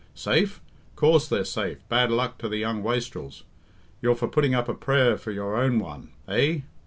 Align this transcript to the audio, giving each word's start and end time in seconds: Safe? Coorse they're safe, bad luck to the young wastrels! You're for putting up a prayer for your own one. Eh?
Safe? 0.15 0.59
Coorse 0.95 1.27
they're 1.29 1.45
safe, 1.45 1.87
bad 1.87 2.09
luck 2.09 2.39
to 2.39 2.49
the 2.49 2.57
young 2.57 2.81
wastrels! 2.81 3.43
You're 4.01 4.15
for 4.15 4.27
putting 4.27 4.55
up 4.55 4.67
a 4.67 4.73
prayer 4.73 5.15
for 5.15 5.29
your 5.29 5.55
own 5.55 5.77
one. 5.77 6.09
Eh? 6.27 6.61